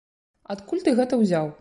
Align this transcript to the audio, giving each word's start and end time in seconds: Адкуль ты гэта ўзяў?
Адкуль 0.55 0.83
ты 0.89 0.95
гэта 1.01 1.13
ўзяў? 1.25 1.45